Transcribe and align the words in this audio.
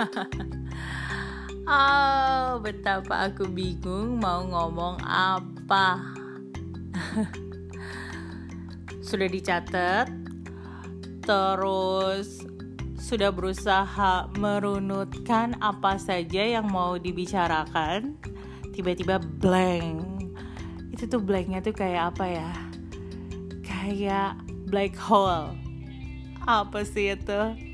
oh, 1.68 2.56
betapa 2.64 3.28
aku 3.28 3.44
bingung 3.48 4.16
mau 4.16 4.40
ngomong 4.44 4.96
apa. 5.04 6.00
sudah 9.06 9.28
dicatat, 9.28 10.06
terus 11.24 12.46
sudah 13.00 13.34
berusaha 13.34 14.30
merunutkan 14.38 15.58
apa 15.58 15.98
saja 15.98 16.46
yang 16.46 16.70
mau 16.70 16.94
dibicarakan, 16.96 18.14
tiba-tiba 18.70 19.18
blank. 19.18 20.04
Itu 20.94 21.08
tuh 21.10 21.20
blanknya 21.20 21.64
tuh 21.64 21.74
kayak 21.74 22.14
apa 22.14 22.24
ya? 22.28 22.52
Kayak 23.66 24.38
black 24.68 24.94
hole. 24.94 25.56
Apa 26.46 26.86
sih 26.86 27.18
itu? 27.18 27.69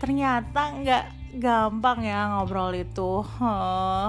Ternyata 0.00 0.80
nggak 0.80 1.04
gampang 1.36 2.00
ya 2.08 2.32
ngobrol 2.32 2.72
itu. 2.72 3.20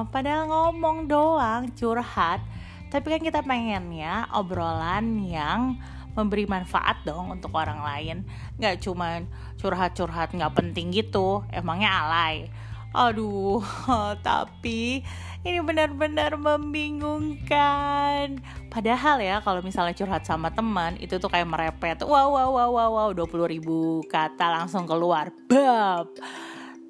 Padahal 0.08 0.48
ngomong 0.48 1.12
doang, 1.12 1.68
curhat. 1.76 2.40
Tapi 2.88 3.08
kan 3.12 3.22
kita 3.22 3.44
pengennya 3.44 4.32
obrolan 4.32 5.20
yang 5.28 5.76
memberi 6.16 6.48
manfaat 6.48 7.04
dong 7.04 7.36
untuk 7.36 7.52
orang 7.56 7.84
lain. 7.84 8.18
Nggak 8.56 8.84
cuman 8.88 9.28
curhat-curhat 9.60 10.32
nggak 10.32 10.56
penting 10.56 10.96
gitu. 10.96 11.44
Emangnya 11.52 12.08
alay. 12.08 12.48
Aduh, 12.92 13.64
tapi 14.28 15.00
ini 15.48 15.60
benar-benar 15.64 16.36
membingungkan. 16.36 18.44
Padahal 18.68 19.24
ya 19.24 19.40
kalau 19.40 19.64
misalnya 19.64 19.96
curhat 19.96 20.28
sama 20.28 20.52
teman 20.52 21.00
itu 21.00 21.16
tuh 21.16 21.32
kayak 21.32 21.48
merepet. 21.48 22.04
Wow 22.04 22.36
wow 22.36 22.52
wow 22.52 22.70
wow 22.72 22.90
wow 22.92 23.10
20 23.16 23.56
ribu 23.58 24.04
kata 24.12 24.52
langsung 24.52 24.84
keluar. 24.84 25.32
Bab. 25.48 26.12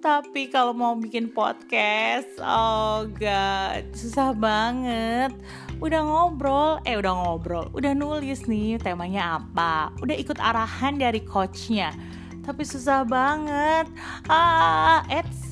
Tapi 0.02 0.50
kalau 0.50 0.74
mau 0.74 0.98
bikin 0.98 1.30
podcast, 1.30 2.26
oh 2.42 3.06
god, 3.06 3.86
susah 3.94 4.34
banget. 4.34 5.30
Udah 5.78 6.02
ngobrol, 6.02 6.82
eh 6.90 6.98
udah 6.98 7.14
ngobrol, 7.14 7.70
udah 7.70 7.94
nulis 7.94 8.50
nih 8.50 8.82
temanya 8.82 9.38
apa, 9.38 9.94
udah 10.02 10.18
ikut 10.18 10.42
arahan 10.42 10.98
dari 10.98 11.22
coachnya. 11.22 11.94
Tapi 12.42 12.66
susah 12.66 13.06
banget. 13.06 13.94
Ah, 14.26 15.06
it's 15.06 15.51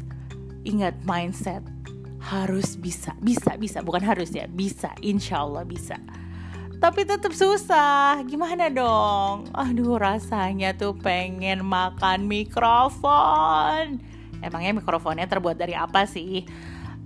ingat 0.70 0.94
mindset 1.02 1.66
harus 2.22 2.78
bisa 2.78 3.18
bisa 3.18 3.58
bisa. 3.58 3.82
Bukan 3.82 4.06
harus 4.06 4.30
ya 4.30 4.46
bisa. 4.46 4.94
Insya 5.02 5.42
Allah 5.42 5.66
bisa. 5.66 5.98
Tapi 6.80 7.04
tetap 7.04 7.36
susah. 7.36 8.24
Gimana 8.24 8.72
dong? 8.72 9.50
Aduh 9.52 10.00
rasanya 10.00 10.78
tuh 10.78 10.96
pengen 10.96 11.66
makan 11.66 12.30
mikrofon. 12.30 14.00
Emangnya 14.40 14.80
mikrofonnya 14.80 15.28
terbuat 15.28 15.60
dari 15.60 15.76
apa 15.76 16.08
sih? 16.08 16.48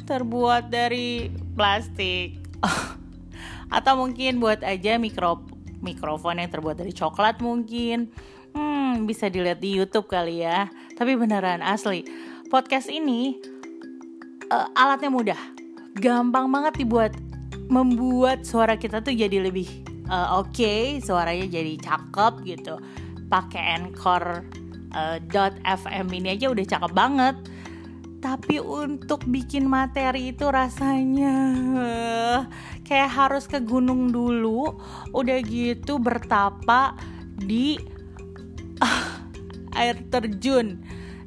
Terbuat 0.06 0.70
dari 0.70 1.34
plastik. 1.58 2.38
Atau 3.76 3.98
mungkin 3.98 4.38
buat 4.38 4.62
aja 4.62 5.02
mikro 5.02 5.42
mikrofon 5.82 6.38
yang 6.38 6.54
terbuat 6.54 6.78
dari 6.78 6.94
coklat 6.94 7.42
mungkin. 7.42 8.14
Hmm 8.54 9.10
bisa 9.10 9.26
dilihat 9.26 9.58
di 9.58 9.74
YouTube 9.74 10.06
kali 10.06 10.46
ya. 10.46 10.70
Tapi 10.94 11.18
beneran 11.18 11.66
asli. 11.66 12.06
Podcast 12.54 12.94
ini 12.94 13.53
uh, 14.54 14.70
alatnya 14.78 15.10
mudah, 15.10 15.42
gampang 15.98 16.46
banget 16.54 16.86
dibuat, 16.86 17.14
membuat 17.74 18.46
suara 18.46 18.78
kita 18.78 19.02
tuh 19.02 19.18
jadi 19.18 19.42
lebih 19.42 19.66
uh, 20.14 20.38
oke, 20.46 20.54
okay, 20.54 21.02
suaranya 21.02 21.50
jadi 21.50 21.74
cakep 21.82 22.34
gitu. 22.46 22.78
Pakai 23.34 23.82
Anchor 23.82 24.46
uh, 24.94 25.18
.fm 25.66 26.08
ini 26.14 26.38
aja 26.38 26.54
udah 26.54 26.66
cakep 26.66 26.92
banget. 26.94 27.36
Tapi 28.24 28.56
untuk 28.56 29.28
bikin 29.28 29.68
materi 29.68 30.32
itu 30.32 30.48
rasanya 30.48 31.36
kayak 32.88 33.12
harus 33.12 33.52
ke 33.52 33.60
gunung 33.60 34.16
dulu, 34.16 34.80
udah 35.12 35.44
gitu 35.44 36.00
bertapa 36.00 36.96
di 37.36 37.76
uh, 38.80 39.04
air 39.82 40.00
terjun 40.08 40.80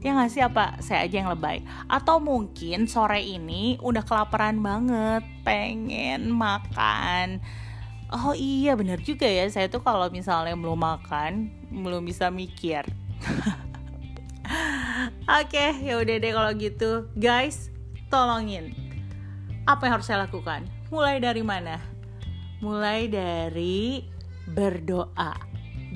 ya 0.05 0.17
nggak 0.17 0.31
sih 0.33 0.43
apa 0.45 0.77
saya 0.84 1.09
aja 1.09 1.25
yang 1.25 1.31
lebay 1.33 1.65
atau 1.89 2.21
mungkin 2.21 2.89
sore 2.91 3.23
ini 3.23 3.81
udah 3.81 4.05
kelaparan 4.05 4.61
banget 4.61 5.25
pengen 5.45 6.33
makan 6.33 7.41
oh 8.12 8.37
iya 8.37 8.77
bener 8.77 9.01
juga 9.01 9.27
ya 9.27 9.49
saya 9.49 9.69
tuh 9.69 9.81
kalau 9.81 10.09
misalnya 10.12 10.55
belum 10.55 10.79
makan 10.79 11.49
belum 11.73 12.05
bisa 12.05 12.29
mikir 12.29 12.84
Oke, 15.27 15.59
okay, 15.59 15.83
ya 15.83 15.99
udah 15.99 16.23
deh 16.23 16.31
kalau 16.31 16.55
gitu. 16.55 17.11
Guys, 17.19 17.75
tolongin. 18.07 18.71
Apa 19.67 19.91
yang 19.91 19.99
harus 19.99 20.07
saya 20.07 20.23
lakukan? 20.23 20.71
Mulai 20.87 21.19
dari 21.19 21.43
mana? 21.43 21.83
Mulai 22.63 23.11
dari 23.11 24.07
berdoa. 24.47 25.34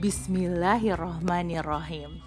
Bismillahirrohmanirrohim. 0.03 2.19